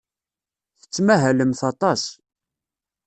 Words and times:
Tettmahalemt 0.79 1.61
aṭas. 1.71 2.03